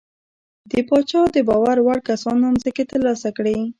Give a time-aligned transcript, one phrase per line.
[0.69, 3.57] د پاچا د باور وړ کسانو ځمکې ترلاسه کړې.